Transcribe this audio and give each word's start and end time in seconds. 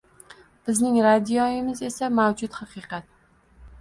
Bizning 0.69 0.95
radiomiz 1.07 1.85
esa 1.91 2.11
mavjud 2.21 2.59
haqiqat. 2.63 3.13